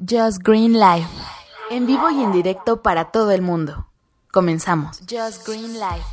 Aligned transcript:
Just 0.00 0.42
Green 0.42 0.72
Life. 0.72 1.08
En 1.70 1.86
vivo 1.86 2.10
y 2.10 2.20
en 2.20 2.32
directo 2.32 2.82
para 2.82 3.12
todo 3.12 3.30
el 3.30 3.42
mundo. 3.42 3.86
Comenzamos. 4.32 4.98
Just 5.08 5.46
Green 5.46 5.74
Life. 5.74 6.04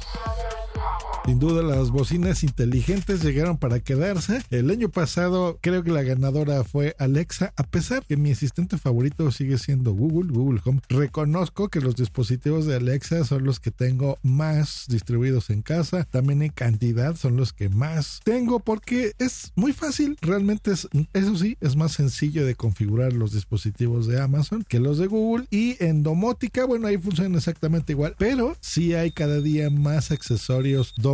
Sin 1.23 1.38
duda 1.38 1.61
las 1.61 1.91
bocinas 1.91 2.43
inteligentes 2.43 3.23
llegaron 3.23 3.57
para 3.57 3.79
quedarse. 3.79 4.41
El 4.49 4.71
año 4.71 4.89
pasado 4.89 5.59
creo 5.62 5.84
que 5.84 5.91
la 5.91 6.02
ganadora 6.02 6.63
fue 6.63 6.95
Alexa, 6.98 7.53
a 7.55 7.63
pesar 7.63 8.03
que 8.03 8.17
mi 8.17 8.31
asistente 8.31 8.79
favorito 8.79 9.29
sigue 9.29 9.59
siendo 9.59 9.93
Google, 9.93 10.31
Google 10.34 10.62
Home. 10.65 10.81
Reconozco 10.89 11.70
que 11.70 11.79
los 11.79 11.95
dispositivos 11.95 12.65
de 12.65 12.76
Alexa 12.76 13.23
son 13.23 13.43
los 13.43 13.59
que 13.59 13.70
tengo 13.70 14.17
más 14.23 14.85
distribuidos 14.88 15.52
en 15.52 15.62
casa. 15.62 16.05
También 16.05 16.41
en 16.41 16.49
cantidad 16.49 17.15
son 17.15 17.38
los 17.38 17.53
que 17.53 17.70
más 17.70 18.20
tengo 18.23 18.59
porque 18.59 19.13
es 19.20 19.51
muy 19.55 19.73
fácil. 19.73 20.17
Realmente 20.21 20.71
es, 20.71 20.88
eso 21.13 21.35
sí, 21.35 21.55
es 21.62 21.76
más 21.76 21.91
sencillo 21.91 22.48
de 22.48 22.55
configurar 22.55 23.13
los 23.13 23.31
dispositivos 23.31 24.07
de 24.07 24.20
Amazon 24.20 24.65
que 24.67 24.79
los 24.79 24.98
de 24.98 25.05
Google. 25.05 25.45
Y 25.51 25.77
en 25.84 26.01
domótica, 26.01 26.65
bueno, 26.65 26.88
ahí 26.88 26.98
funcionan 26.98 27.35
exactamente 27.35 27.93
igual, 27.93 28.15
pero 28.17 28.57
sí 28.60 28.95
hay 28.95 29.12
cada 29.12 29.40
día 29.40 29.70
más 29.70 30.10
accesorios 30.10 30.95
domóticos 30.98 31.10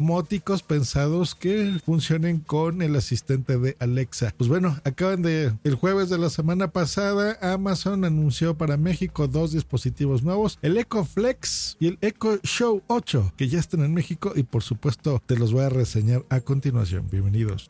pensados 0.68 1.36
que 1.36 1.80
funcionen 1.86 2.40
con 2.40 2.82
el 2.82 2.96
asistente 2.96 3.58
de 3.58 3.76
Alexa. 3.80 4.34
Pues 4.38 4.50
bueno, 4.50 4.80
acaban 4.84 5.22
de 5.22 5.54
el 5.64 5.76
jueves 5.76 6.10
de 6.10 6.18
la 6.18 6.30
semana 6.30 6.70
pasada 6.72 7.38
Amazon 7.42 8.06
anunció 8.06 8.58
para 8.58 8.78
México 8.78 9.28
dos 9.28 9.52
dispositivos 9.52 10.24
nuevos, 10.24 10.60
el 10.62 10.78
Echo 10.78 11.06
Flex 11.06 11.78
y 11.80 11.88
el 11.88 11.98
Echo 12.02 12.40
Show 12.44 12.82
8, 12.88 13.34
que 13.38 13.48
ya 13.48 13.60
están 13.60 13.82
en 13.82 13.94
México 13.94 14.34
y 14.36 14.44
por 14.44 14.64
supuesto 14.64 15.22
te 15.26 15.38
los 15.38 15.54
voy 15.54 15.64
a 15.64 15.70
reseñar 15.70 16.26
a 16.30 16.42
continuación. 16.42 17.08
Bienvenidos. 17.12 17.70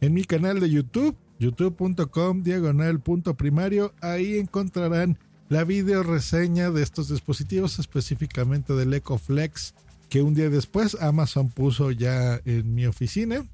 en 0.00 0.14
mi 0.14 0.24
canal 0.24 0.60
de 0.60 0.70
YouTube, 0.70 1.16
youtube.com 1.38 2.42
diagonal 2.42 3.00
punto 3.00 3.34
primario. 3.36 3.94
Ahí 4.00 4.38
encontrarán 4.38 5.18
la 5.48 5.64
video 5.64 6.02
reseña 6.02 6.70
de 6.70 6.82
estos 6.82 7.08
dispositivos, 7.08 7.78
específicamente 7.78 8.74
del 8.74 8.94
EcoFlex, 8.94 9.74
que 10.08 10.22
un 10.22 10.34
día 10.34 10.48
después 10.48 10.96
Amazon 11.00 11.48
puso 11.48 11.90
ya 11.90 12.40
en 12.44 12.74
mi 12.74 12.86
oficina. 12.86 13.46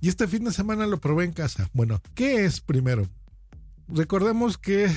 Y 0.00 0.08
este 0.08 0.26
fin 0.26 0.44
de 0.44 0.52
semana 0.52 0.86
lo 0.86 0.98
probé 0.98 1.24
en 1.24 1.32
casa. 1.32 1.70
Bueno, 1.72 2.00
¿qué 2.14 2.44
es 2.44 2.60
primero? 2.60 3.08
Recordemos 3.88 4.58
que 4.58 4.90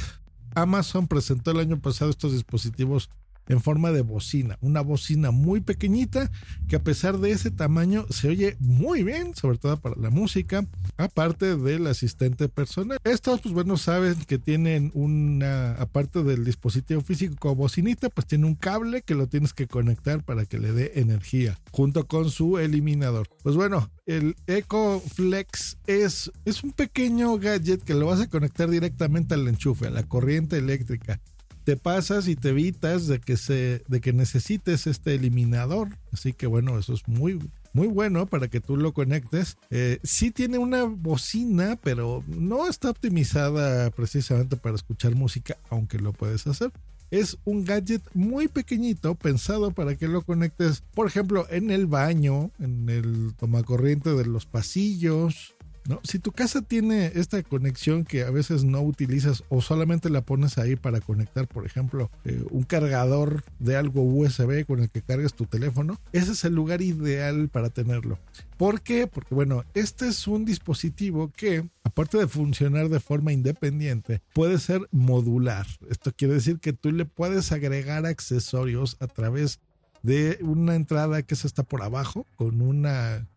Amazon 0.56 1.08
presentó 1.08 1.52
el 1.52 1.60
año 1.60 1.80
pasado 1.80 2.10
estos 2.10 2.34
dispositivos 2.34 3.10
en 3.48 3.62
forma 3.62 3.92
de 3.92 4.02
bocina, 4.02 4.58
una 4.62 4.82
bocina 4.82 5.32
muy 5.32 5.62
pequeñita 5.62 6.32
que 6.68 6.76
a 6.76 6.84
pesar 6.84 7.20
de 7.20 7.32
ese 7.32 7.52
tamaño 7.52 8.06
se 8.10 8.30
oye 8.30 8.58
muy 8.60 9.04
bien, 9.04 9.36
sobre 9.36 9.58
todo 9.58 9.78
para 9.78 9.96
la 9.96 10.10
música, 10.10 10.66
aparte 10.98 11.56
del 11.58 11.88
asistente 11.88 12.50
personal. 12.50 12.98
Estos, 13.04 13.42
pues 13.42 13.54
bueno, 13.54 13.78
saben 13.78 14.16
que 14.26 14.38
tienen 14.38 14.92
una, 14.94 15.74
aparte 15.74 16.24
del 16.24 16.44
dispositivo 16.46 17.02
físico 17.02 17.36
como 17.40 17.56
bocinita, 17.56 18.10
pues 18.10 18.28
tiene 18.28 18.46
un 18.46 18.56
cable 18.56 19.02
que 19.02 19.16
lo 19.16 19.28
tienes 19.28 19.54
que 19.54 19.68
conectar 19.68 20.24
para 20.24 20.46
que 20.46 20.60
le 20.60 20.72
dé 20.72 20.94
energía, 20.96 21.60
junto 21.72 22.08
con 22.08 22.30
su 22.30 22.58
eliminador. 22.58 23.28
Pues 23.44 23.56
bueno, 23.56 23.90
el 24.06 24.36
Eco 24.48 25.02
Flex 25.02 25.78
es, 25.88 26.32
es 26.46 26.64
un 26.64 26.72
pequeño 26.72 27.38
gadget 27.38 27.84
que 27.84 27.94
lo 27.94 28.08
vas 28.08 28.22
a 28.22 28.30
conectar 28.30 28.70
directamente 28.70 29.34
al 29.34 29.48
enchufe, 29.48 29.88
a 29.88 29.92
la 29.92 30.04
corriente 30.04 30.58
eléctrica 30.58 31.20
te 31.66 31.76
pasas 31.78 32.28
y 32.28 32.36
te 32.36 32.50
evitas 32.50 33.08
de 33.08 33.20
que 33.20 33.36
se 33.36 33.84
de 33.88 34.00
que 34.00 34.14
necesites 34.14 34.88
este 34.88 35.16
eliminador. 35.16 35.90
Así 36.14 36.32
que 36.32 36.48
bueno 36.48 36.78
eso 36.78 36.94
es 36.94 37.08
muy 37.08 37.40
muy 37.74 37.88
bueno 37.88 38.28
para 38.28 38.48
que 38.48 38.62
tú 38.62 38.78
lo 38.78 38.94
conectes. 38.94 39.58
Eh, 39.72 40.00
sí 40.04 40.32
tiene 40.32 40.60
una 40.60 40.84
bocina 40.84 41.78
pero 41.84 42.24
no 42.28 42.70
está 42.70 42.92
optimizada 42.92 43.90
precisamente 43.92 44.56
para 44.56 44.76
escuchar 44.76 45.16
música 45.16 45.58
aunque 45.70 45.98
lo 46.00 46.14
puedes 46.14 46.48
hacer. 46.48 46.72
Es 47.12 47.38
un 47.46 47.66
gadget 47.66 48.02
muy 48.14 48.48
pequeñito 48.48 49.16
pensado 49.16 49.72
para 49.72 49.96
que 49.96 50.08
lo 50.08 50.24
conectes, 50.24 50.84
por 50.94 51.08
ejemplo, 51.08 51.46
en 51.50 51.70
el 51.70 51.86
baño, 51.86 52.52
en 52.60 52.90
el 52.90 53.34
tomacorriente 53.36 54.12
de 54.12 54.26
los 54.26 54.46
pasillos, 54.46 55.55
¿no? 55.88 56.00
Si 56.04 56.20
tu 56.20 56.32
casa 56.32 56.62
tiene 56.62 57.12
esta 57.16 57.42
conexión 57.44 58.06
que 58.06 58.24
a 58.24 58.32
veces 58.32 58.64
no 58.64 58.82
utilizas 58.82 59.44
o 59.50 59.62
solamente 59.62 60.10
la 60.10 60.22
pones 60.22 60.58
ahí 60.58 60.76
para 60.76 61.02
conectar, 61.02 61.48
por 61.48 61.66
ejemplo, 61.66 62.10
eh, 62.24 62.44
un 62.52 62.64
cargador 62.64 63.44
de 63.60 63.76
algo 63.76 64.04
USB 64.04 64.66
con 64.66 64.82
el 64.82 64.90
que 64.90 65.02
cargues 65.02 65.34
tu 65.34 65.46
teléfono, 65.46 66.00
ese 66.12 66.32
es 66.34 66.44
el 66.46 66.56
lugar 66.56 66.82
ideal 66.82 67.50
para 67.50 67.70
tenerlo. 67.70 68.20
¿Por 68.58 68.82
qué? 68.82 69.08
Porque 69.08 69.36
bueno, 69.36 69.64
este 69.74 70.08
es 70.08 70.28
un 70.28 70.46
dispositivo 70.46 71.32
que, 71.36 71.68
aparte 71.84 72.18
de 72.18 72.28
funcionar 72.28 72.90
de 72.90 73.00
forma 73.00 73.34
independiente, 73.34 74.22
puede 74.34 74.60
ser 74.60 74.88
modular. 74.92 75.68
Esto 75.90 76.14
quiere 76.16 76.36
decir 76.36 76.60
que 76.60 76.74
tú 76.74 76.92
le 76.92 77.06
puedes 77.06 77.52
agregar 77.52 78.06
accesorios 78.06 78.98
a 79.00 79.08
través 79.08 79.60
de 80.04 80.38
una 80.42 80.76
entrada 80.76 81.24
que 81.24 81.36
se 81.36 81.48
está 81.48 81.64
por 81.64 81.82
abajo 81.82 82.28
con 82.36 82.62
una 82.62 83.28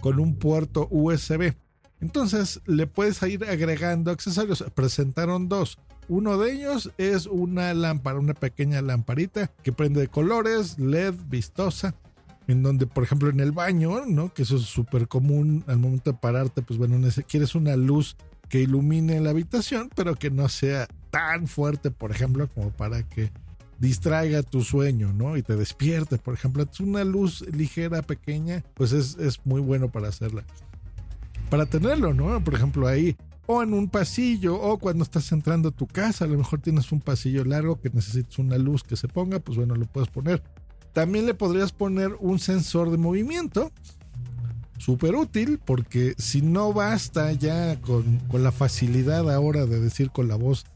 con 0.00 0.20
un 0.20 0.36
puerto 0.36 0.88
USB. 0.90 1.54
Entonces 2.00 2.60
le 2.66 2.86
puedes 2.86 3.22
ir 3.22 3.44
agregando 3.44 4.10
accesorios. 4.10 4.64
Presentaron 4.74 5.48
dos. 5.48 5.78
Uno 6.08 6.38
de 6.38 6.52
ellos 6.52 6.90
es 6.96 7.26
una 7.26 7.74
lámpara, 7.74 8.18
una 8.18 8.34
pequeña 8.34 8.80
lamparita 8.80 9.50
que 9.62 9.72
prende 9.72 10.00
de 10.00 10.08
colores, 10.08 10.78
LED, 10.78 11.14
vistosa, 11.26 11.94
en 12.46 12.62
donde, 12.62 12.86
por 12.86 13.04
ejemplo, 13.04 13.28
en 13.28 13.40
el 13.40 13.52
baño, 13.52 14.06
¿no? 14.06 14.32
Que 14.32 14.42
eso 14.42 14.56
es 14.56 14.62
súper 14.62 15.06
común 15.06 15.64
al 15.66 15.78
momento 15.78 16.12
de 16.12 16.18
pararte, 16.18 16.62
pues 16.62 16.78
bueno, 16.78 16.96
quieres 17.26 17.54
una 17.54 17.76
luz 17.76 18.16
que 18.48 18.60
ilumine 18.60 19.20
la 19.20 19.30
habitación, 19.30 19.90
pero 19.94 20.14
que 20.14 20.30
no 20.30 20.48
sea 20.48 20.88
tan 21.10 21.46
fuerte, 21.46 21.90
por 21.90 22.10
ejemplo, 22.10 22.48
como 22.48 22.70
para 22.70 23.02
que 23.02 23.30
distraiga 23.78 24.42
tu 24.42 24.62
sueño, 24.62 25.12
¿no? 25.12 25.36
Y 25.36 25.42
te 25.42 25.56
despierte, 25.56 26.18
por 26.18 26.34
ejemplo. 26.34 26.62
Es 26.62 26.80
una 26.80 27.04
luz 27.04 27.44
ligera, 27.52 28.02
pequeña, 28.02 28.64
pues 28.74 28.92
es, 28.92 29.16
es 29.18 29.44
muy 29.44 29.60
bueno 29.60 29.90
para 29.90 30.08
hacerla. 30.08 30.44
Para 31.50 31.66
tenerlo, 31.66 32.12
¿no? 32.12 32.42
Por 32.42 32.54
ejemplo, 32.54 32.86
ahí 32.86 33.16
o 33.50 33.62
en 33.62 33.72
un 33.72 33.88
pasillo 33.88 34.60
o 34.60 34.78
cuando 34.78 35.02
estás 35.02 35.32
entrando 35.32 35.70
a 35.70 35.72
tu 35.72 35.86
casa, 35.86 36.26
a 36.26 36.28
lo 36.28 36.36
mejor 36.36 36.60
tienes 36.60 36.92
un 36.92 37.00
pasillo 37.00 37.44
largo 37.46 37.80
que 37.80 37.88
necesitas 37.88 38.38
una 38.38 38.58
luz 38.58 38.82
que 38.82 38.94
se 38.94 39.08
ponga, 39.08 39.38
pues 39.38 39.56
bueno, 39.56 39.74
lo 39.74 39.86
puedes 39.86 40.10
poner. 40.10 40.42
También 40.92 41.24
le 41.24 41.32
podrías 41.32 41.72
poner 41.72 42.10
un 42.20 42.38
sensor 42.40 42.90
de 42.90 42.98
movimiento, 42.98 43.72
súper 44.76 45.14
útil, 45.14 45.58
porque 45.64 46.14
si 46.18 46.42
no 46.42 46.74
basta 46.74 47.32
ya 47.32 47.80
con, 47.80 48.18
con, 48.28 48.42
la 48.42 48.52
facilidad 48.52 49.30
ahora 49.30 49.64
de 49.64 49.80
decir 49.80 50.10
con 50.10 50.28
la 50.28 50.36
voz 50.36 50.66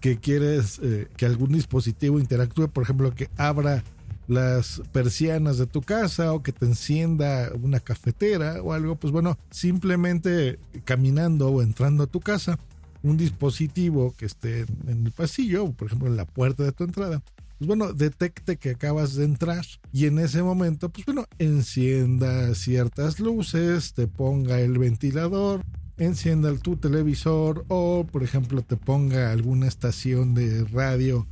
que 0.00 0.18
quieres 0.18 0.78
eh, 0.82 1.08
que 1.16 1.26
algún 1.26 1.52
dispositivo 1.52 2.18
interactúe, 2.18 2.68
por 2.68 2.84
ejemplo, 2.84 3.14
que 3.14 3.28
abra 3.36 3.82
las 4.28 4.82
persianas 4.92 5.58
de 5.58 5.66
tu 5.66 5.82
casa 5.82 6.32
o 6.32 6.42
que 6.42 6.52
te 6.52 6.66
encienda 6.66 7.52
una 7.62 7.80
cafetera 7.80 8.60
o 8.62 8.72
algo, 8.72 8.96
pues 8.96 9.12
bueno, 9.12 9.38
simplemente 9.50 10.58
caminando 10.84 11.48
o 11.48 11.62
entrando 11.62 12.04
a 12.04 12.06
tu 12.08 12.20
casa, 12.20 12.58
un 13.02 13.16
dispositivo 13.16 14.14
que 14.16 14.26
esté 14.26 14.60
en 14.86 15.06
el 15.06 15.12
pasillo, 15.12 15.70
por 15.72 15.86
ejemplo, 15.86 16.08
en 16.08 16.16
la 16.16 16.24
puerta 16.24 16.64
de 16.64 16.72
tu 16.72 16.84
entrada, 16.84 17.22
pues 17.58 17.68
bueno, 17.68 17.92
detecte 17.92 18.56
que 18.56 18.70
acabas 18.70 19.14
de 19.14 19.24
entrar 19.24 19.64
y 19.92 20.06
en 20.06 20.18
ese 20.18 20.42
momento, 20.42 20.90
pues 20.90 21.06
bueno, 21.06 21.24
encienda 21.38 22.54
ciertas 22.54 23.18
luces, 23.18 23.94
te 23.94 24.06
ponga 24.06 24.60
el 24.60 24.78
ventilador, 24.78 25.62
encienda 25.96 26.54
tu 26.56 26.76
televisor 26.76 27.64
o, 27.68 28.06
por 28.10 28.22
ejemplo, 28.22 28.62
te 28.62 28.76
ponga 28.76 29.32
alguna 29.32 29.68
estación 29.68 30.34
de 30.34 30.64
radio 30.64 31.26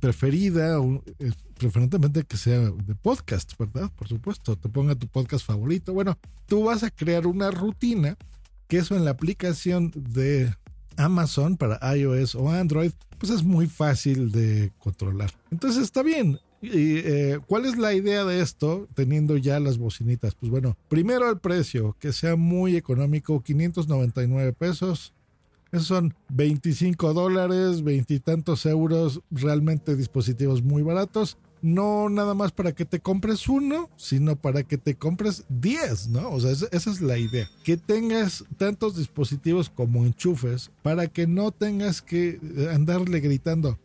preferida, 0.00 0.80
o, 0.80 1.02
eh, 1.18 1.32
preferentemente 1.58 2.24
que 2.24 2.36
sea 2.36 2.60
de 2.60 2.94
podcast, 2.94 3.52
¿verdad? 3.58 3.90
Por 3.96 4.08
supuesto, 4.08 4.56
te 4.56 4.68
ponga 4.68 4.94
tu 4.94 5.08
podcast 5.08 5.44
favorito. 5.44 5.92
Bueno, 5.92 6.18
tú 6.46 6.64
vas 6.64 6.82
a 6.82 6.90
crear 6.90 7.26
una 7.26 7.50
rutina 7.50 8.16
que 8.68 8.78
eso 8.78 8.96
en 8.96 9.04
la 9.04 9.12
aplicación 9.12 9.92
de 9.94 10.54
Amazon 10.96 11.56
para 11.56 11.78
iOS 11.96 12.34
o 12.34 12.50
Android, 12.50 12.92
pues 13.18 13.30
es 13.32 13.42
muy 13.42 13.66
fácil 13.66 14.30
de 14.32 14.72
controlar. 14.78 15.32
Entonces 15.50 15.82
está 15.82 16.02
bien. 16.02 16.38
¿Y 16.62 16.98
eh, 16.98 17.38
cuál 17.46 17.66
es 17.66 17.76
la 17.76 17.92
idea 17.94 18.24
de 18.24 18.40
esto 18.40 18.88
teniendo 18.94 19.36
ya 19.36 19.60
las 19.60 19.78
bocinitas? 19.78 20.34
Pues 20.34 20.50
bueno, 20.50 20.76
primero 20.88 21.28
el 21.30 21.38
precio, 21.38 21.96
que 22.00 22.12
sea 22.12 22.36
muy 22.36 22.76
económico, 22.76 23.40
599 23.40 24.52
pesos. 24.54 25.12
Esos 25.70 25.86
son 25.86 26.14
25 26.30 27.12
dólares, 27.12 27.82
veintitantos 27.82 28.64
euros, 28.66 29.20
realmente 29.30 29.96
dispositivos 29.96 30.62
muy 30.62 30.82
baratos 30.82 31.36
no 31.66 32.08
nada 32.08 32.34
más 32.34 32.52
para 32.52 32.72
que 32.72 32.84
te 32.84 33.00
compres 33.00 33.48
uno, 33.48 33.90
sino 33.96 34.36
para 34.36 34.62
que 34.62 34.78
te 34.78 34.94
compres 34.94 35.44
10, 35.48 36.08
¿no? 36.08 36.30
O 36.30 36.40
sea, 36.40 36.52
esa, 36.52 36.68
es 36.70 37.00
la 37.00 37.18
idea. 37.18 37.50
Que 37.64 37.76
tengas 37.76 38.44
tantos 38.56 38.96
dispositivos 38.96 39.68
como 39.68 40.06
enchufes 40.06 40.70
para 40.82 41.08
que 41.08 41.26
no 41.26 41.50
tengas 41.50 42.02
que 42.02 42.38
eh, 42.40 42.70
andarle 42.72 43.18
gritando. 43.20 43.78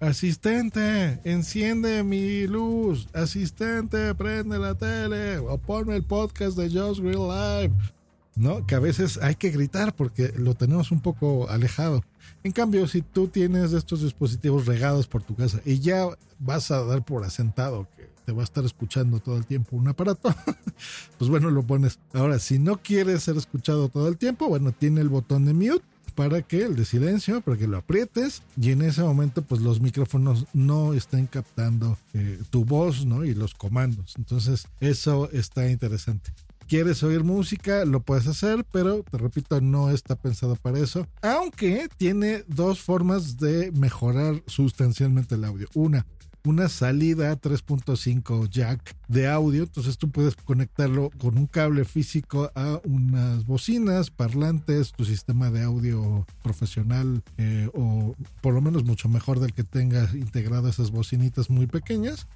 Asistente, 0.00 1.20
enciende 1.24 2.02
mi 2.02 2.46
luz. 2.46 3.08
Asistente, 3.12 4.14
prende 4.14 4.58
la 4.58 4.74
tele. 4.74 5.38
O 5.38 5.58
ponme 5.58 5.96
el 5.96 6.04
podcast 6.04 6.56
de 6.56 6.70
Just 6.70 7.00
Real 7.00 7.28
Live. 7.28 7.97
¿No? 8.38 8.66
Que 8.66 8.76
a 8.76 8.78
veces 8.78 9.18
hay 9.20 9.34
que 9.34 9.50
gritar 9.50 9.94
porque 9.94 10.32
lo 10.36 10.54
tenemos 10.54 10.92
un 10.92 11.00
poco 11.00 11.48
alejado. 11.50 12.04
En 12.44 12.52
cambio, 12.52 12.86
si 12.86 13.02
tú 13.02 13.28
tienes 13.28 13.72
estos 13.72 14.02
dispositivos 14.02 14.66
regados 14.66 15.08
por 15.08 15.22
tu 15.22 15.34
casa 15.34 15.60
y 15.64 15.80
ya 15.80 16.06
vas 16.38 16.70
a 16.70 16.84
dar 16.84 17.04
por 17.04 17.24
asentado 17.24 17.88
que 17.96 18.08
te 18.24 18.32
va 18.32 18.42
a 18.42 18.44
estar 18.44 18.64
escuchando 18.64 19.18
todo 19.18 19.36
el 19.36 19.46
tiempo 19.46 19.76
un 19.76 19.88
aparato, 19.88 20.32
pues 21.18 21.30
bueno, 21.30 21.50
lo 21.50 21.62
pones. 21.62 21.98
Ahora, 22.12 22.38
si 22.38 22.58
no 22.58 22.76
quieres 22.76 23.24
ser 23.24 23.36
escuchado 23.36 23.88
todo 23.88 24.06
el 24.06 24.18
tiempo, 24.18 24.48
bueno, 24.48 24.70
tiene 24.72 25.00
el 25.00 25.08
botón 25.08 25.44
de 25.44 25.54
mute 25.54 25.84
para 26.14 26.42
que 26.42 26.62
el 26.62 26.74
de 26.74 26.84
silencio, 26.84 27.40
para 27.40 27.56
que 27.56 27.66
lo 27.66 27.76
aprietes 27.76 28.42
y 28.60 28.72
en 28.72 28.82
ese 28.82 29.02
momento 29.02 29.42
pues 29.42 29.60
los 29.60 29.80
micrófonos 29.80 30.46
no 30.52 30.92
estén 30.92 31.26
captando 31.26 31.96
eh, 32.12 32.40
tu 32.50 32.64
voz, 32.64 33.06
¿no? 33.06 33.24
Y 33.24 33.34
los 33.34 33.54
comandos. 33.54 34.14
Entonces 34.16 34.66
eso 34.80 35.30
está 35.32 35.70
interesante 35.70 36.32
quieres 36.68 37.02
oír 37.02 37.24
música, 37.24 37.84
lo 37.84 38.00
puedes 38.00 38.26
hacer, 38.26 38.64
pero 38.70 39.02
te 39.02 39.18
repito, 39.18 39.60
no 39.60 39.90
está 39.90 40.14
pensado 40.16 40.54
para 40.56 40.78
eso. 40.78 41.06
Aunque 41.22 41.88
tiene 41.96 42.44
dos 42.46 42.80
formas 42.80 43.38
de 43.38 43.72
mejorar 43.72 44.42
sustancialmente 44.46 45.34
el 45.34 45.44
audio. 45.44 45.66
Una, 45.74 46.06
una 46.44 46.68
salida 46.68 47.38
3.5 47.40 48.48
jack 48.48 48.96
de 49.08 49.28
audio. 49.28 49.64
Entonces 49.64 49.98
tú 49.98 50.10
puedes 50.10 50.36
conectarlo 50.36 51.10
con 51.18 51.38
un 51.38 51.46
cable 51.46 51.84
físico 51.84 52.50
a 52.54 52.80
unas 52.84 53.44
bocinas, 53.46 54.10
parlantes, 54.10 54.92
tu 54.92 55.04
sistema 55.04 55.50
de 55.50 55.62
audio 55.62 56.26
profesional 56.42 57.22
eh, 57.38 57.68
o 57.74 58.14
por 58.40 58.54
lo 58.54 58.60
menos 58.60 58.84
mucho 58.84 59.08
mejor 59.08 59.40
del 59.40 59.52
que 59.52 59.64
tengas 59.64 60.14
integrado 60.14 60.68
esas 60.68 60.90
bocinitas 60.90 61.50
muy 61.50 61.66
pequeñas. 61.66 62.26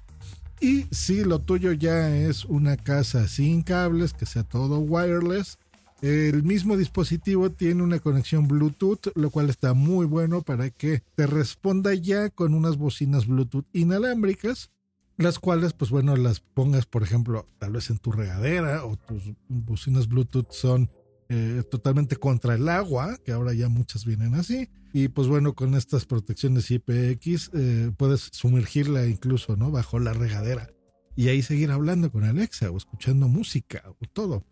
Y 0.59 0.83
si 0.91 1.23
lo 1.23 1.39
tuyo 1.39 1.73
ya 1.73 2.15
es 2.15 2.45
una 2.45 2.77
casa 2.77 3.27
sin 3.27 3.63
cables, 3.63 4.13
que 4.13 4.25
sea 4.25 4.43
todo 4.43 4.79
wireless, 4.79 5.57
el 6.01 6.43
mismo 6.43 6.75
dispositivo 6.75 7.49
tiene 7.49 7.81
una 7.81 7.99
conexión 7.99 8.47
Bluetooth, 8.47 9.11
lo 9.15 9.29
cual 9.29 9.49
está 9.49 9.73
muy 9.73 10.05
bueno 10.05 10.41
para 10.41 10.69
que 10.69 11.01
te 11.15 11.27
responda 11.27 11.93
ya 11.93 12.29
con 12.29 12.53
unas 12.53 12.77
bocinas 12.77 13.25
Bluetooth 13.25 13.65
inalámbricas, 13.71 14.69
las 15.17 15.39
cuales, 15.39 15.71
pues 15.73 15.91
bueno, 15.91 16.17
las 16.17 16.41
pongas, 16.41 16.85
por 16.85 17.03
ejemplo, 17.03 17.47
tal 17.57 17.71
vez 17.71 17.89
en 17.89 17.99
tu 17.99 18.11
regadera 18.11 18.83
o 18.83 18.97
tus 18.97 19.31
bocinas 19.47 20.09
Bluetooth 20.09 20.51
son 20.51 20.89
eh, 21.29 21.63
totalmente 21.71 22.17
contra 22.17 22.55
el 22.55 22.67
agua, 22.67 23.17
que 23.23 23.31
ahora 23.31 23.53
ya 23.53 23.69
muchas 23.69 24.05
vienen 24.05 24.35
así. 24.35 24.69
Y 24.93 25.07
pues 25.07 25.27
bueno, 25.27 25.55
con 25.55 25.73
estas 25.73 26.05
protecciones 26.05 26.69
IPX 26.69 27.49
eh, 27.53 27.91
puedes 27.97 28.29
sumergirla 28.31 29.07
incluso, 29.07 29.57
¿no? 29.57 29.71
Bajo 29.71 29.97
la 29.97 30.13
regadera. 30.13 30.69
Y 31.15 31.29
ahí 31.29 31.41
seguir 31.41 31.71
hablando 31.71 32.11
con 32.11 32.23
Alexa 32.23 32.69
o 32.69 32.77
escuchando 32.77 33.27
música 33.27 33.83
o 33.87 34.05
todo. 34.13 34.45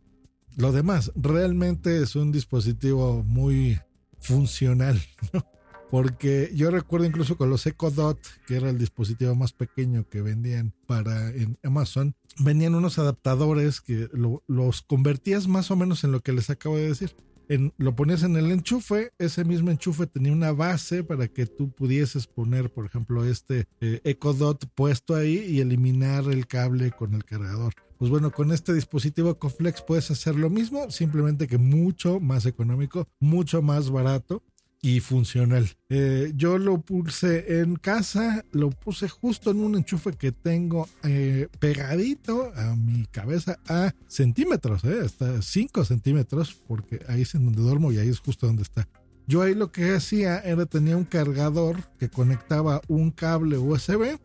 Lo 0.58 0.72
demás, 0.72 1.12
realmente 1.16 2.02
es 2.02 2.16
un 2.16 2.32
dispositivo 2.32 3.24
muy 3.24 3.80
funcional, 4.20 5.00
¿no? 5.34 5.46
Porque 5.92 6.52
yo 6.56 6.72
recuerdo 6.72 7.06
incluso 7.06 7.38
con 7.38 7.50
los 7.50 7.68
Echo 7.68 7.92
Dot, 7.92 8.18
que 8.48 8.56
era 8.56 8.70
el 8.70 8.80
dispositivo 8.80 9.36
más 9.36 9.52
pequeño 9.54 10.08
que 10.10 10.22
vendían 10.22 10.74
para 10.88 11.30
en 11.30 11.60
Amazon, 11.64 12.16
venían 12.40 12.76
unos 12.76 12.98
adaptadores 12.98 13.82
que 13.82 14.10
los 14.48 14.82
convertías 14.82 15.48
más 15.48 15.70
o 15.70 15.76
menos 15.76 16.04
en 16.04 16.14
lo 16.14 16.22
que 16.22 16.32
les 16.32 16.50
acabo 16.50 16.78
de 16.78 16.88
decir. 16.88 17.14
En, 17.52 17.74
lo 17.76 17.98
ponías 17.98 18.24
en 18.24 18.38
el 18.38 18.50
enchufe, 18.50 19.12
ese 19.20 19.44
mismo 19.44 19.72
enchufe 19.72 20.08
tenía 20.08 20.32
una 20.32 20.54
base 20.54 21.04
para 21.04 21.28
que 21.28 21.46
tú 21.48 21.70
pudieses 21.70 22.26
poner, 22.26 22.72
por 22.72 22.86
ejemplo, 22.86 23.26
este 23.26 23.66
eh, 23.82 24.00
Echo 24.06 24.32
Dot 24.32 24.68
puesto 24.74 25.16
ahí 25.16 25.38
y 25.50 25.60
eliminar 25.60 26.24
el 26.32 26.48
cable 26.48 26.92
con 26.92 27.14
el 27.14 27.26
cargador. 27.26 27.74
Pues 27.98 28.10
bueno, 28.10 28.32
con 28.32 28.54
este 28.54 28.74
dispositivo 28.74 29.38
Coflex 29.38 29.82
puedes 29.82 30.10
hacer 30.12 30.38
lo 30.38 30.50
mismo, 30.50 30.90
simplemente 30.92 31.46
que 31.46 31.58
mucho 31.58 32.22
más 32.22 32.46
económico, 32.46 33.10
mucho 33.20 33.62
más 33.62 33.90
barato 33.90 34.42
y 34.82 35.00
funcional. 35.00 35.70
Eh, 35.90 36.34
yo 36.36 36.58
lo 36.58 36.82
puse 36.82 37.62
en 37.62 37.76
casa, 37.76 38.44
lo 38.52 38.72
puse 38.72 39.08
justo 39.08 39.52
en 39.52 39.60
un 39.60 39.76
enchufe 39.76 40.14
que 40.14 40.32
tengo 40.32 40.90
eh, 41.04 41.48
pegadito 41.60 42.52
a 42.56 42.76
mi 42.76 43.06
cabeza 43.06 43.60
a 43.68 43.94
centímetros, 44.08 44.84
eh, 44.84 45.02
hasta 45.06 45.42
5 45.42 45.86
centímetros, 45.86 46.56
porque 46.68 47.02
ahí 47.08 47.22
es 47.22 47.36
en 47.36 47.46
donde 47.46 47.62
duermo 47.62 47.92
y 47.92 48.00
ahí 48.00 48.10
es 48.10 48.20
justo 48.20 48.48
donde 48.48 48.64
está. 48.64 48.88
Yo 49.28 49.44
ahí 49.44 49.54
lo 49.54 49.72
que 49.72 49.94
hacía 49.94 50.40
era 50.40 50.66
tenía 50.66 50.98
un 50.98 51.06
cargador 51.06 51.78
que 52.00 52.10
conectaba 52.10 52.82
un 52.88 53.12
cable 53.12 53.60
USB 53.60 54.18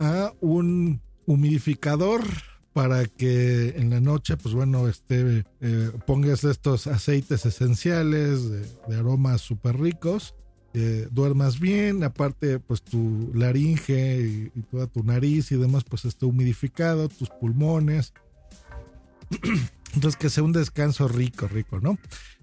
a 0.00 0.32
un 0.40 1.00
humidificador 1.26 2.24
para 2.72 3.04
que 3.04 3.74
en 3.76 3.90
la 3.90 4.00
noche, 4.00 4.36
pues 4.36 4.54
bueno, 4.54 4.88
este, 4.88 5.44
eh, 5.60 5.90
pongas 6.06 6.44
estos 6.44 6.86
aceites 6.86 7.44
esenciales 7.44 8.50
de, 8.50 8.96
aromas 8.96 9.40
súper 9.42 9.78
ricos, 9.78 10.34
eh, 10.74 11.06
duermas 11.10 11.60
bien, 11.60 12.02
aparte 12.02 12.58
pues 12.58 12.82
tu 12.82 13.30
laringe 13.34 14.50
y, 14.54 14.62
toda 14.70 14.86
tu 14.86 15.02
nariz 15.02 15.52
y 15.52 15.56
demás 15.56 15.84
pues 15.84 16.06
esté 16.06 16.24
humidificado, 16.24 17.08
tus 17.08 17.28
pulmones. 17.28 18.14
Entonces 19.94 20.18
que 20.18 20.30
sea 20.30 20.42
un 20.42 20.52
descanso 20.52 21.08
rico, 21.08 21.46
rico, 21.48 21.78
¿no? 21.78 21.98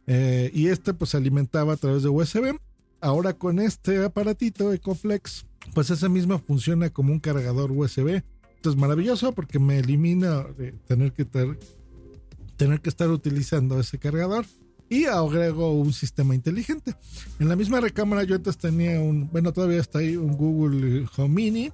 Eh, 0.06 0.52
y 0.54 0.68
este 0.68 0.94
pues 0.94 1.12
se 1.12 1.18
alimentaba 1.18 1.74
a 1.74 1.78
través 1.78 2.04
de 2.04 2.10
USB. 2.10 2.60
Ahora 3.02 3.34
con 3.34 3.60
este 3.60 4.04
aparatito 4.04 4.74
EcoFlex, 4.74 5.46
pues 5.74 5.90
ese 5.90 6.08
mismo 6.10 6.38
funciona 6.38 6.92
como 6.92 7.14
un 7.14 7.20
cargador 7.20 7.72
USB 7.72 8.22
esto 8.60 8.72
es 8.72 8.76
maravilloso 8.76 9.32
porque 9.32 9.58
me 9.58 9.80
elimina 9.80 10.46
tener 10.86 11.14
que 11.14 11.24
tener 11.24 12.82
que 12.82 12.90
estar 12.90 13.10
utilizando 13.10 13.80
ese 13.80 13.98
cargador 13.98 14.46
y 14.90 15.06
agrego 15.06 15.72
un 15.72 15.94
sistema 15.94 16.36
inteligente. 16.36 16.94
En 17.40 17.48
la 17.48 17.56
misma 17.56 17.80
recámara 17.80 18.26
yo 18.26 18.36
antes 18.36 18.58
tenía 18.58 19.00
un, 19.00 19.30
bueno, 19.32 19.54
todavía 19.54 19.80
está 19.80 20.00
ahí 20.00 20.18
un 20.18 20.36
Google 20.36 21.08
Home 21.16 21.36
Mini 21.36 21.72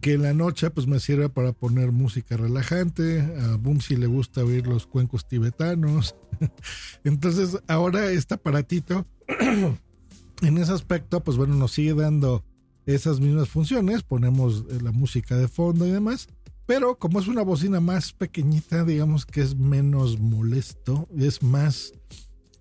que 0.00 0.14
en 0.14 0.22
la 0.22 0.34
noche 0.34 0.68
pues 0.70 0.88
me 0.88 0.98
sirve 0.98 1.28
para 1.28 1.52
poner 1.52 1.92
música 1.92 2.36
relajante, 2.36 3.20
a 3.20 3.54
Boom 3.54 3.80
si 3.80 3.94
le 3.94 4.08
gusta 4.08 4.42
oír 4.42 4.66
los 4.66 4.84
cuencos 4.84 5.28
tibetanos. 5.28 6.16
Entonces 7.04 7.56
ahora 7.68 8.10
este 8.10 8.34
aparatito 8.34 9.06
en 10.42 10.58
ese 10.58 10.72
aspecto 10.72 11.22
pues 11.22 11.36
bueno 11.36 11.54
nos 11.54 11.70
sigue 11.70 11.94
dando 11.94 12.42
esas 12.86 13.20
mismas 13.20 13.48
funciones, 13.48 14.02
ponemos 14.02 14.64
eh, 14.70 14.80
la 14.82 14.92
música 14.92 15.36
de 15.36 15.48
fondo 15.48 15.86
y 15.86 15.90
demás, 15.90 16.28
pero 16.66 16.98
como 16.98 17.20
es 17.20 17.26
una 17.26 17.42
bocina 17.42 17.80
más 17.80 18.12
pequeñita, 18.12 18.84
digamos 18.84 19.26
que 19.26 19.40
es 19.40 19.56
menos 19.56 20.18
molesto, 20.20 21.08
es 21.18 21.42
más 21.42 21.92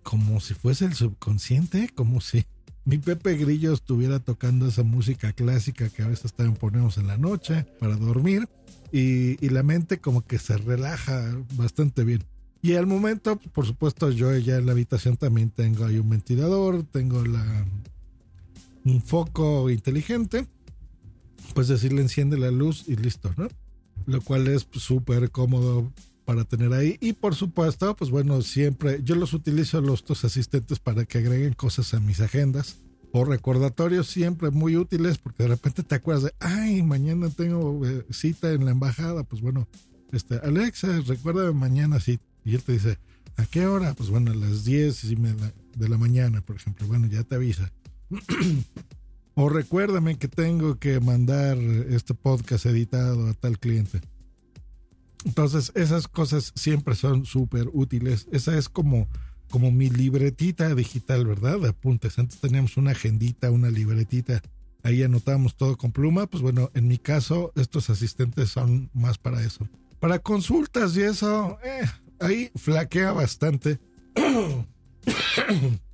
como 0.04 0.40
si 0.40 0.54
fuese 0.54 0.86
el 0.86 0.94
subconsciente, 0.94 1.90
como 1.94 2.22
si 2.22 2.46
mi 2.86 2.98
Pepe 2.98 3.36
Grillo 3.36 3.74
estuviera 3.74 4.20
tocando 4.20 4.68
esa 4.68 4.84
música 4.84 5.34
clásica 5.34 5.90
que 5.90 6.02
a 6.02 6.08
veces 6.08 6.34
también 6.34 6.58
ponemos 6.58 6.98
en 6.98 7.08
la 7.08 7.18
noche 7.18 7.66
para 7.80 7.96
dormir 7.96 8.50
y, 8.92 9.44
y 9.46 9.50
la 9.50 9.64
mente 9.64 10.00
como 10.00 10.26
que 10.26 10.40
se 10.40 10.58
relaja 10.58 11.38
bastante 11.56 12.04
bien. 12.04 12.24
Y 12.62 12.74
al 12.74 12.88
momento, 12.88 13.38
por 13.54 13.66
supuesto, 13.66 14.12
yo 14.12 14.36
ya 14.38 14.58
en 14.58 14.66
la 14.66 14.74
habitación 14.74 15.16
también 15.16 15.50
tengo 15.50 15.86
ahí 15.86 15.98
un 15.98 16.10
ventilador, 16.10 16.84
tengo 16.84 17.24
la 17.24 17.66
un 18.90 19.02
foco 19.02 19.70
inteligente, 19.70 20.48
pues 21.54 21.68
decirle 21.68 22.02
enciende 22.02 22.38
la 22.38 22.52
luz 22.52 22.86
y 22.88 22.96
listo, 22.96 23.34
¿no? 23.38 23.48
Lo 24.06 24.22
cual 24.22 24.48
es 24.48 24.68
súper 24.72 25.30
cómodo 25.32 25.92
para 26.26 26.46
tener 26.46 26.74
ahí. 26.74 26.98
Y 27.02 27.14
por 27.14 27.36
supuesto, 27.36 27.96
pues 27.96 28.12
bueno, 28.12 28.42
siempre 28.42 29.02
yo 29.04 29.16
los 29.16 29.34
utilizo 29.34 29.82
los 29.82 30.04
dos 30.04 30.26
asistentes 30.26 30.80
para 30.80 31.06
que 31.06 31.18
agreguen 31.18 31.54
cosas 31.54 31.94
a 31.94 32.00
mis 32.00 32.22
agendas 32.22 32.78
o 33.12 33.26
recordatorios 33.26 34.08
siempre 34.08 34.52
muy 34.52 34.76
útiles 34.76 35.18
porque 35.18 35.44
de 35.44 35.50
repente 35.50 35.82
te 35.82 35.96
acuerdas 35.96 36.26
de, 36.26 36.34
ay, 36.40 36.84
mañana 36.84 37.30
tengo 37.30 37.84
eh, 37.86 38.06
cita 38.12 38.52
en 38.52 38.66
la 38.66 38.72
embajada. 38.72 39.24
Pues 39.24 39.42
bueno, 39.42 39.68
este, 40.12 40.36
Alexa, 40.36 41.02
recuérdame 41.02 41.54
mañana 41.54 42.00
sí. 42.00 42.20
Y 42.46 42.56
él 42.56 42.64
te 42.64 42.74
dice, 42.74 42.98
¿a 43.38 43.46
qué 43.46 43.66
hora? 43.66 43.94
Pues 43.94 44.10
bueno, 44.10 44.32
a 44.32 44.36
las 44.36 44.64
10 44.64 45.02
de 45.76 45.90
la 45.90 45.98
mañana, 45.98 46.42
por 46.42 46.56
ejemplo. 46.56 46.88
Bueno, 46.88 47.08
ya 47.08 47.24
te 47.24 47.36
avisa. 47.36 47.72
o 49.36 49.50
recuérdame 49.50 50.18
que 50.18 50.28
tengo 50.28 50.78
que 50.80 51.00
mandar 51.00 51.58
este 51.58 52.14
podcast 52.14 52.66
editado 52.66 53.28
a 53.28 53.34
tal 53.34 53.60
cliente. 53.60 54.02
Entonces, 55.26 55.72
esas 55.76 56.08
cosas 56.08 56.54
siempre 56.56 56.96
son 56.96 57.26
súper 57.26 57.70
útiles. 57.74 58.28
Esa 58.32 58.58
es 58.58 58.70
como, 58.70 59.08
como 59.50 59.72
mi 59.72 59.90
libretita 59.90 60.74
digital, 60.76 61.26
¿verdad? 61.26 61.60
De 61.60 61.70
apuntes. 61.70 62.18
Antes 62.20 62.40
teníamos 62.40 62.78
una 62.78 62.92
agendita, 62.92 63.52
una 63.52 63.70
libretita. 63.70 64.42
Ahí 64.84 65.04
anotamos 65.04 65.56
todo 65.58 65.78
con 65.78 65.92
pluma. 65.92 66.28
Pues 66.28 66.42
bueno, 66.42 66.72
en 66.74 66.88
mi 66.88 66.98
caso, 66.98 67.52
estos 67.56 67.90
asistentes 67.90 68.50
son 68.50 68.90
más 68.94 69.18
para 69.18 69.44
eso. 69.44 69.68
Para 70.00 70.20
consultas 70.20 70.96
y 70.96 71.02
eso, 71.02 71.58
eh, 71.64 71.86
ahí 72.20 72.52
flaquea 72.56 73.12
bastante. 73.12 73.80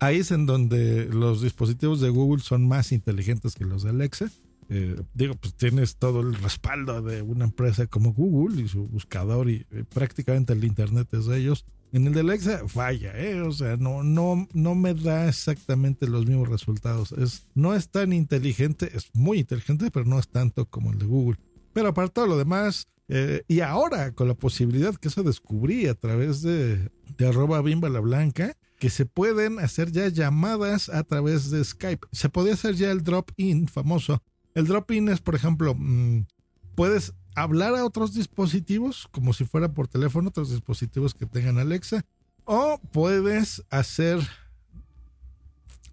ahí 0.00 0.18
es 0.18 0.30
en 0.30 0.46
donde 0.46 1.06
los 1.06 1.42
dispositivos 1.42 2.00
de 2.00 2.10
Google 2.10 2.42
son 2.42 2.66
más 2.66 2.92
inteligentes 2.92 3.54
que 3.54 3.64
los 3.64 3.82
de 3.82 3.90
Alexa. 3.90 4.30
Eh, 4.70 5.00
digo, 5.14 5.34
pues 5.34 5.54
tienes 5.54 5.96
todo 5.96 6.20
el 6.20 6.34
respaldo 6.34 7.00
de 7.00 7.22
una 7.22 7.46
empresa 7.46 7.86
como 7.86 8.12
Google 8.12 8.60
y 8.60 8.68
su 8.68 8.86
buscador 8.86 9.48
y 9.48 9.66
eh, 9.70 9.84
prácticamente 9.88 10.52
el 10.52 10.64
Internet 10.64 11.08
es 11.14 11.26
de 11.26 11.38
ellos. 11.38 11.64
En 11.90 12.06
el 12.06 12.12
de 12.12 12.20
Alexa 12.20 12.68
falla, 12.68 13.12
¿eh? 13.18 13.40
O 13.40 13.52
sea, 13.52 13.78
no, 13.78 14.02
no, 14.02 14.46
no 14.52 14.74
me 14.74 14.92
da 14.92 15.26
exactamente 15.28 16.06
los 16.06 16.26
mismos 16.26 16.48
resultados. 16.48 17.12
Es, 17.12 17.46
no 17.54 17.74
es 17.74 17.88
tan 17.88 18.12
inteligente, 18.12 18.90
es 18.94 19.08
muy 19.14 19.38
inteligente, 19.38 19.90
pero 19.90 20.04
no 20.04 20.18
es 20.18 20.28
tanto 20.28 20.66
como 20.66 20.92
el 20.92 20.98
de 20.98 21.06
Google. 21.06 21.38
Pero 21.72 21.94
para 21.94 22.08
todo 22.08 22.26
lo 22.26 22.36
demás, 22.36 22.88
eh, 23.08 23.42
y 23.48 23.60
ahora 23.60 24.12
con 24.12 24.28
la 24.28 24.34
posibilidad 24.34 24.94
que 24.96 25.08
eso 25.08 25.22
descubrí 25.22 25.86
a 25.86 25.94
través 25.94 26.42
de, 26.42 26.90
de 27.16 27.26
arroba 27.26 27.62
bimba 27.62 27.88
la 27.88 28.00
blanca, 28.00 28.54
que 28.78 28.90
se 28.90 29.06
pueden 29.06 29.58
hacer 29.58 29.90
ya 29.92 30.08
llamadas 30.08 30.88
a 30.88 31.02
través 31.02 31.50
de 31.50 31.64
Skype. 31.64 32.06
Se 32.12 32.28
podía 32.28 32.54
hacer 32.54 32.74
ya 32.76 32.90
el 32.90 33.02
drop-in 33.02 33.68
famoso, 33.68 34.22
el 34.54 34.66
drop-in 34.66 35.08
es, 35.08 35.20
por 35.20 35.34
ejemplo, 35.34 35.74
mm, 35.74 36.26
puedes 36.74 37.12
hablar 37.34 37.74
a 37.74 37.84
otros 37.84 38.14
dispositivos, 38.14 39.08
como 39.10 39.32
si 39.32 39.44
fuera 39.44 39.72
por 39.72 39.88
teléfono, 39.88 40.28
otros 40.28 40.50
dispositivos 40.50 41.14
que 41.14 41.26
tengan 41.26 41.58
Alexa, 41.58 42.04
o 42.44 42.80
puedes 42.92 43.62
hacer 43.70 44.20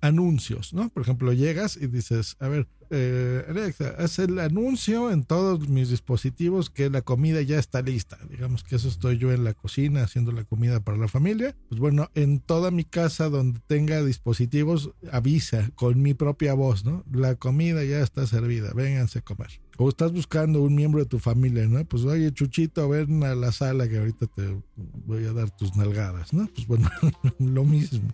anuncios, 0.01 0.73
¿no? 0.73 0.89
Por 0.89 1.03
ejemplo, 1.03 1.33
llegas 1.33 1.77
y 1.77 1.87
dices, 1.87 2.37
a 2.39 2.47
ver, 2.47 2.67
eh, 2.95 3.45
Alexa, 3.49 3.95
el 4.23 4.39
anuncio 4.39 5.11
en 5.11 5.23
todos 5.23 5.67
mis 5.67 5.89
dispositivos 5.89 6.69
que 6.69 6.89
la 6.89 7.01
comida 7.01 7.41
ya 7.41 7.59
está 7.59 7.81
lista. 7.81 8.17
Digamos 8.29 8.63
que 8.63 8.77
eso 8.77 8.87
estoy 8.87 9.17
yo 9.17 9.31
en 9.31 9.43
la 9.43 9.53
cocina 9.53 10.03
haciendo 10.03 10.31
la 10.31 10.45
comida 10.45 10.79
para 10.79 10.97
la 10.97 11.07
familia. 11.07 11.55
Pues 11.69 11.79
bueno, 11.79 12.09
en 12.15 12.39
toda 12.39 12.71
mi 12.71 12.85
casa 12.85 13.29
donde 13.29 13.59
tenga 13.67 14.03
dispositivos, 14.03 14.91
avisa 15.11 15.69
con 15.75 16.01
mi 16.01 16.13
propia 16.13 16.53
voz, 16.53 16.85
¿no? 16.85 17.03
La 17.11 17.35
comida 17.35 17.83
ya 17.83 17.99
está 17.99 18.25
servida, 18.25 18.73
vénganse 18.73 19.19
a 19.19 19.21
comer. 19.21 19.59
O 19.77 19.89
estás 19.89 20.13
buscando 20.13 20.61
un 20.61 20.73
miembro 20.73 21.01
de 21.01 21.05
tu 21.05 21.19
familia, 21.19 21.67
¿no? 21.67 21.83
Pues 21.83 22.05
oye, 22.05 22.31
Chuchito, 22.31 22.87
ven 22.87 23.23
a 23.23 23.35
la 23.35 23.51
sala 23.51 23.89
que 23.89 23.97
ahorita 23.97 24.27
te 24.27 24.57
voy 24.75 25.25
a 25.25 25.33
dar 25.33 25.49
tus 25.51 25.75
nalgadas, 25.75 26.33
¿no? 26.33 26.47
Pues 26.53 26.65
bueno, 26.65 26.89
lo 27.39 27.65
mismo. 27.65 28.09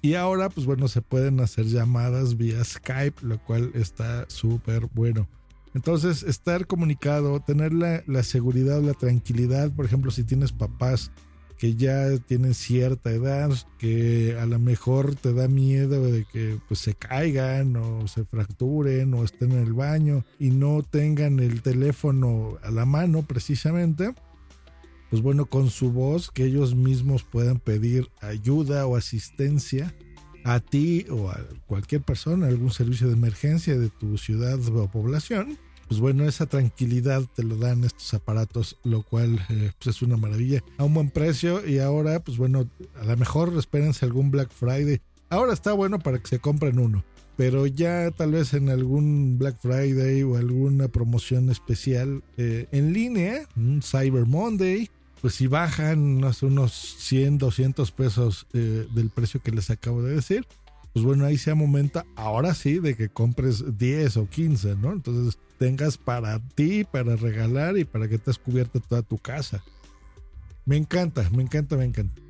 Y 0.00 0.14
ahora, 0.14 0.48
pues 0.48 0.66
bueno, 0.66 0.88
se 0.88 1.02
pueden 1.02 1.40
hacer 1.40 1.66
llamadas 1.66 2.36
vía 2.36 2.62
Skype, 2.64 3.20
lo 3.22 3.38
cual 3.38 3.72
está 3.74 4.26
súper 4.28 4.86
bueno. 4.94 5.28
Entonces, 5.74 6.22
estar 6.22 6.66
comunicado, 6.66 7.40
tener 7.40 7.72
la, 7.72 8.02
la, 8.06 8.22
seguridad, 8.22 8.80
la 8.80 8.94
tranquilidad, 8.94 9.70
por 9.72 9.84
ejemplo, 9.84 10.10
si 10.10 10.24
tienes 10.24 10.52
papás 10.52 11.10
que 11.58 11.74
ya 11.74 12.16
tienen 12.18 12.54
cierta 12.54 13.10
edad, 13.10 13.50
que 13.78 14.36
a 14.40 14.46
lo 14.46 14.58
mejor 14.60 15.16
te 15.16 15.34
da 15.34 15.48
miedo 15.48 16.10
de 16.10 16.24
que 16.24 16.58
pues, 16.68 16.80
se 16.80 16.94
caigan 16.94 17.76
o 17.76 18.06
se 18.06 18.24
fracturen 18.24 19.12
o 19.12 19.24
estén 19.24 19.52
en 19.52 19.58
el 19.58 19.72
baño 19.72 20.24
y 20.38 20.50
no 20.50 20.82
tengan 20.84 21.40
el 21.40 21.60
teléfono 21.62 22.58
a 22.62 22.70
la 22.70 22.86
mano 22.86 23.22
precisamente, 23.22 24.14
pues 25.10 25.22
bueno, 25.22 25.46
con 25.46 25.70
su 25.70 25.92
voz, 25.92 26.30
que 26.30 26.44
ellos 26.44 26.74
mismos 26.74 27.24
puedan 27.24 27.58
pedir 27.60 28.10
ayuda 28.20 28.86
o 28.86 28.96
asistencia 28.96 29.94
a 30.44 30.60
ti 30.60 31.06
o 31.10 31.30
a 31.30 31.40
cualquier 31.66 32.02
persona, 32.02 32.46
algún 32.46 32.70
servicio 32.70 33.06
de 33.06 33.14
emergencia 33.14 33.78
de 33.78 33.88
tu 33.88 34.18
ciudad 34.18 34.58
o 34.68 34.88
población. 34.88 35.58
Pues 35.88 36.00
bueno, 36.00 36.28
esa 36.28 36.44
tranquilidad 36.44 37.22
te 37.34 37.42
lo 37.42 37.56
dan 37.56 37.82
estos 37.84 38.12
aparatos, 38.12 38.76
lo 38.84 39.02
cual 39.02 39.40
eh, 39.48 39.72
pues 39.78 39.96
es 39.96 40.02
una 40.02 40.18
maravilla. 40.18 40.62
A 40.76 40.84
un 40.84 40.92
buen 40.92 41.10
precio 41.10 41.66
y 41.66 41.78
ahora, 41.78 42.20
pues 42.20 42.36
bueno, 42.36 42.68
a 43.00 43.04
lo 43.04 43.16
mejor 43.16 43.56
espérense 43.56 44.04
algún 44.04 44.30
Black 44.30 44.50
Friday. 44.52 45.00
Ahora 45.30 45.54
está 45.54 45.72
bueno 45.72 45.98
para 45.98 46.18
que 46.18 46.28
se 46.28 46.38
compren 46.38 46.78
uno, 46.78 47.04
pero 47.36 47.66
ya 47.66 48.10
tal 48.10 48.32
vez 48.32 48.52
en 48.52 48.68
algún 48.68 49.38
Black 49.38 49.58
Friday 49.60 50.22
o 50.22 50.36
alguna 50.36 50.88
promoción 50.88 51.50
especial 51.50 52.22
eh, 52.36 52.66
en 52.70 52.92
línea, 52.92 53.46
Cyber 53.82 54.26
Monday, 54.26 54.90
pues 55.20 55.34
si 55.34 55.46
bajan 55.46 56.22
unos 56.42 56.72
100, 56.98 57.38
200 57.38 57.92
pesos 57.92 58.46
eh, 58.52 58.86
del 58.92 59.10
precio 59.10 59.40
que 59.42 59.50
les 59.50 59.70
acabo 59.70 60.02
de 60.02 60.14
decir, 60.14 60.46
pues 60.92 61.04
bueno, 61.04 61.24
ahí 61.24 61.38
sea 61.38 61.54
momento, 61.54 62.04
ahora 62.16 62.54
sí, 62.54 62.78
de 62.78 62.96
que 62.96 63.08
compres 63.08 63.78
10 63.78 64.16
o 64.16 64.28
15, 64.28 64.76
¿no? 64.76 64.92
Entonces 64.92 65.38
tengas 65.58 65.98
para 65.98 66.38
ti, 66.54 66.84
para 66.84 67.16
regalar 67.16 67.78
y 67.78 67.84
para 67.84 68.08
que 68.08 68.18
te 68.18 68.30
has 68.30 68.38
cubierto 68.38 68.80
toda 68.80 69.02
tu 69.02 69.18
casa. 69.18 69.62
Me 70.64 70.76
encanta, 70.76 71.28
me 71.30 71.42
encanta, 71.42 71.76
me 71.76 71.84
encanta. 71.84 72.20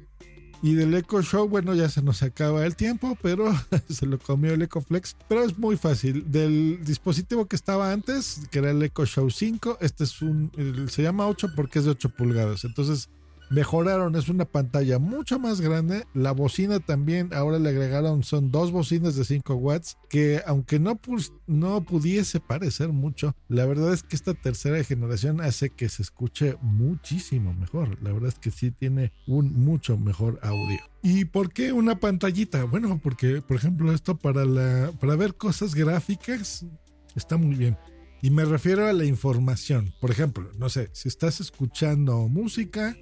Y 0.62 0.74
del 0.74 0.94
Echo 0.94 1.22
Show, 1.22 1.48
bueno, 1.48 1.74
ya 1.74 1.88
se 1.88 2.02
nos 2.02 2.22
acaba 2.22 2.66
el 2.66 2.74
tiempo, 2.74 3.16
pero 3.22 3.52
se 3.88 4.06
lo 4.06 4.18
comió 4.18 4.54
el 4.54 4.62
Echo 4.62 4.80
Flex. 4.80 5.16
Pero 5.28 5.44
es 5.44 5.56
muy 5.56 5.76
fácil. 5.76 6.30
Del 6.30 6.84
dispositivo 6.84 7.46
que 7.46 7.56
estaba 7.56 7.92
antes, 7.92 8.40
que 8.50 8.58
era 8.58 8.70
el 8.70 8.82
Echo 8.82 9.06
Show 9.06 9.30
5, 9.30 9.78
este 9.80 10.04
es 10.04 10.20
un. 10.20 10.50
Se 10.90 11.02
llama 11.02 11.28
8 11.28 11.48
porque 11.54 11.78
es 11.78 11.84
de 11.84 11.92
8 11.92 12.10
pulgadas. 12.10 12.64
Entonces 12.64 13.08
mejoraron, 13.50 14.16
es 14.16 14.28
una 14.28 14.44
pantalla 14.44 14.98
mucho 14.98 15.38
más 15.38 15.60
grande. 15.60 16.04
La 16.14 16.32
bocina 16.32 16.80
también, 16.80 17.32
ahora 17.32 17.58
le 17.58 17.70
agregaron, 17.70 18.22
son 18.22 18.50
dos 18.50 18.72
bocinas 18.72 19.16
de 19.16 19.24
5 19.24 19.54
watts, 19.54 19.96
que 20.08 20.42
aunque 20.46 20.78
no, 20.78 21.00
no 21.46 21.84
pudiese 21.84 22.40
parecer 22.40 22.90
mucho, 22.90 23.34
la 23.48 23.66
verdad 23.66 23.92
es 23.92 24.02
que 24.02 24.16
esta 24.16 24.34
tercera 24.34 24.82
generación 24.84 25.40
hace 25.40 25.70
que 25.70 25.88
se 25.88 26.02
escuche 26.02 26.56
muchísimo 26.60 27.54
mejor. 27.54 28.02
La 28.02 28.12
verdad 28.12 28.28
es 28.28 28.38
que 28.38 28.50
sí 28.50 28.70
tiene 28.70 29.12
un 29.26 29.52
mucho 29.54 29.96
mejor 29.96 30.38
audio. 30.42 30.80
¿Y 31.02 31.26
por 31.26 31.52
qué 31.52 31.72
una 31.72 32.00
pantallita? 32.00 32.64
Bueno, 32.64 33.00
porque, 33.02 33.40
por 33.40 33.56
ejemplo, 33.56 33.92
esto 33.92 34.16
para, 34.16 34.44
para 34.92 35.16
ver 35.16 35.36
cosas 35.36 35.74
gráficas 35.74 36.66
está 37.14 37.36
muy 37.36 37.54
bien. 37.54 37.76
Y 38.20 38.30
me 38.30 38.44
refiero 38.44 38.86
a 38.86 38.92
la 38.92 39.04
información. 39.04 39.94
Por 40.00 40.10
ejemplo, 40.10 40.50
no 40.58 40.68
sé, 40.68 40.90
si 40.92 41.08
estás 41.08 41.40
escuchando 41.40 42.28
música, 42.28 42.96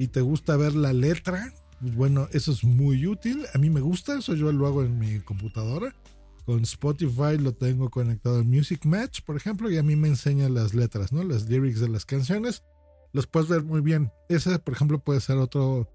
y 0.00 0.08
te 0.08 0.22
gusta 0.22 0.56
ver 0.56 0.74
la 0.74 0.94
letra, 0.94 1.52
pues 1.78 1.94
bueno, 1.94 2.26
eso 2.32 2.52
es 2.52 2.64
muy 2.64 3.06
útil. 3.06 3.44
A 3.52 3.58
mí 3.58 3.68
me 3.68 3.82
gusta, 3.82 4.18
eso 4.18 4.34
yo 4.34 4.50
lo 4.50 4.66
hago 4.66 4.82
en 4.82 4.98
mi 4.98 5.20
computadora. 5.20 5.94
Con 6.46 6.62
Spotify 6.62 7.36
lo 7.38 7.52
tengo 7.52 7.90
conectado 7.90 8.36
al 8.38 8.46
Music 8.46 8.86
Match, 8.86 9.20
por 9.20 9.36
ejemplo, 9.36 9.70
y 9.70 9.76
a 9.76 9.82
mí 9.82 9.96
me 9.96 10.08
enseña 10.08 10.48
las 10.48 10.72
letras, 10.72 11.12
¿no? 11.12 11.22
Las 11.22 11.50
lyrics 11.50 11.80
de 11.80 11.90
las 11.90 12.06
canciones. 12.06 12.64
Los 13.12 13.26
puedes 13.26 13.50
ver 13.50 13.62
muy 13.62 13.82
bien. 13.82 14.10
Ese, 14.30 14.58
por 14.58 14.72
ejemplo, 14.72 15.00
puede 15.00 15.20
ser 15.20 15.36
otro, 15.36 15.92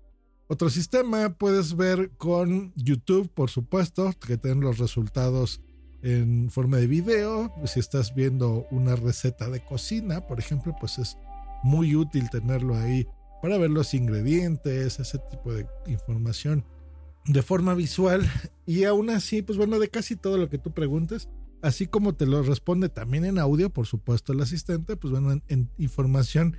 otro 0.49 0.69
sistema. 0.69 1.35
Puedes 1.35 1.75
ver 1.75 2.11
con 2.11 2.73
YouTube, 2.75 3.27
por 3.33 3.49
supuesto, 3.49 4.13
que 4.27 4.37
tienen 4.37 4.59
los 4.59 4.77
resultados 4.77 5.61
en 6.03 6.51
forma 6.51 6.77
de 6.77 6.85
video. 6.85 7.51
Si 7.65 7.79
estás 7.79 8.13
viendo 8.13 8.67
una 8.69 8.95
receta 8.95 9.49
de 9.49 9.65
cocina, 9.65 10.27
por 10.27 10.37
ejemplo, 10.37 10.75
pues 10.79 10.99
es 10.99 11.17
muy 11.63 11.95
útil 11.95 12.29
tenerlo 12.29 12.77
ahí 12.77 13.07
para 13.41 13.57
ver 13.57 13.69
los 13.69 13.93
ingredientes, 13.93 14.99
ese 14.99 15.19
tipo 15.31 15.53
de 15.53 15.67
información 15.87 16.65
de 17.25 17.41
forma 17.41 17.73
visual. 17.73 18.21
Y 18.67 18.85
aún 18.85 19.11
así, 19.11 19.43
pues 19.43 19.59
bueno, 19.59 19.77
de 19.77 19.89
casi 19.89 20.15
todo 20.15 20.39
lo 20.39 20.49
que 20.49 20.57
tú 20.57 20.73
preguntes, 20.73 21.29
así 21.61 21.85
como 21.85 22.15
te 22.15 22.25
lo 22.25 22.41
responde 22.41 22.89
también 22.89 23.23
en 23.23 23.37
audio, 23.37 23.69
por 23.69 23.85
supuesto, 23.85 24.33
el 24.33 24.41
asistente, 24.41 24.97
pues 24.97 25.11
bueno, 25.11 25.39
en, 25.47 25.69
información 25.77 26.57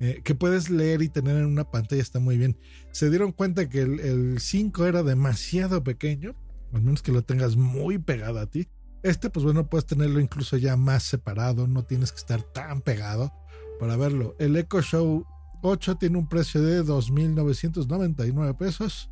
eh, 0.00 0.22
que 0.24 0.34
puedes 0.34 0.70
leer 0.70 1.02
y 1.02 1.10
tener 1.10 1.36
en 1.36 1.44
una 1.44 1.70
pantalla 1.70 2.00
está 2.00 2.20
muy 2.20 2.38
bien. 2.38 2.56
Se 2.90 3.10
dieron 3.10 3.32
cuenta 3.32 3.68
que 3.68 3.82
el, 3.82 4.00
el 4.00 4.40
5 4.40 4.86
era 4.86 5.02
demasiado 5.02 5.84
pequeño, 5.84 6.34
al 6.72 6.80
menos 6.80 7.02
que 7.02 7.12
lo 7.12 7.22
tengas 7.22 7.56
muy 7.56 7.98
pegado 7.98 8.38
a 8.38 8.46
ti. 8.46 8.66
Este, 9.02 9.28
pues 9.28 9.44
bueno, 9.44 9.68
puedes 9.68 9.84
tenerlo 9.84 10.20
incluso 10.20 10.56
ya 10.56 10.76
más 10.78 11.02
separado, 11.02 11.66
no 11.66 11.84
tienes 11.84 12.12
que 12.12 12.18
estar 12.18 12.42
tan 12.42 12.80
pegado 12.80 13.30
para 13.78 13.96
verlo. 13.98 14.34
El 14.38 14.56
Echo 14.56 14.80
Show 14.80 15.26
8 15.66 15.96
tiene 15.96 16.18
un 16.18 16.28
precio 16.28 16.62
de 16.62 16.84
2.999 16.84 18.56
pesos, 18.56 19.10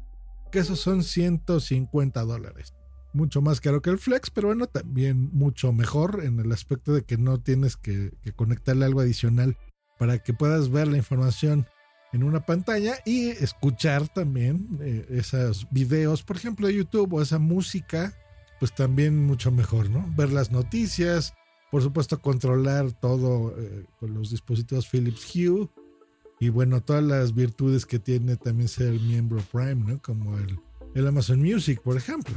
que 0.51 0.61
esos 0.61 0.81
son 0.81 1.03
150 1.03 2.23
dólares. 2.23 2.75
Mucho 3.13 3.43
más 3.43 3.61
caro 3.61 3.83
que 3.83 3.91
el 3.91 3.99
Flex, 3.99 4.31
pero 4.31 4.49
bueno, 4.49 4.67
también 4.67 5.31
mucho 5.33 5.73
mejor 5.73 6.23
en 6.25 6.41
el 6.41 6.51
aspecto 6.53 6.93
de 6.93 7.03
que 7.03 7.17
no 7.17 7.41
tienes 7.41 7.77
que, 7.77 8.13
conectarle 8.35 8.85
algo 8.85 9.01
adicional 9.01 9.57
para 9.99 10.19
que 10.19 10.35
puedas 10.35 10.71
ver 10.71 10.89
la 10.89 10.97
información 10.97 11.67
en 12.13 12.25
una 12.25 12.45
pantalla 12.47 12.97
y 13.05 13.29
escuchar 13.29 14.09
también 14.09 14.79
eh, 14.81 15.07
esos 15.11 15.69
videos, 15.71 16.23
por 16.23 16.37
ejemplo, 16.37 16.67
de 16.67 16.75
YouTube 16.75 17.13
o 17.15 17.23
esa 17.23 17.39
música, 17.39 18.17
pues 18.59 18.75
también 18.75 19.25
mucho 19.25 19.51
mejor, 19.51 19.91
¿no? 19.91 20.05
Ver 20.17 20.33
las 20.33 20.51
noticias, 20.51 21.35
por 21.71 21.83
supuesto, 21.83 22.21
controlar 22.21 22.93
todo 22.93 23.53
eh, 23.59 23.87
con 23.99 24.15
los 24.15 24.31
dispositivos 24.31 24.89
Philips 24.89 25.35
Hue. 25.35 25.69
Y 26.41 26.49
bueno, 26.49 26.83
todas 26.83 27.03
las 27.03 27.35
virtudes 27.35 27.87
que 27.87 27.99
tiene 27.99 28.37
también 28.37 28.69
ser 28.69 28.93
miembro 28.93 29.43
Prime, 29.53 29.93
¿no? 29.93 30.03
Como 30.03 30.37
el, 30.39 30.59
el 30.95 31.07
Amazon 31.07 31.41
Music, 31.41 31.81
por 31.81 31.97
ejemplo. 31.97 32.35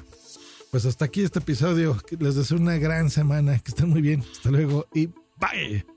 Pues 0.72 0.86
hasta 0.86 1.06
aquí 1.06 1.24
este 1.24 1.40
episodio. 1.40 1.98
Les 2.20 2.36
deseo 2.36 2.58
una 2.58 2.78
gran 2.78 3.10
semana. 3.10 3.58
Que 3.60 3.72
estén 3.72 3.90
muy 3.90 4.02
bien. 4.02 4.24
Hasta 4.32 4.52
luego 4.52 4.88
y 4.94 5.08
bye. 5.38 5.97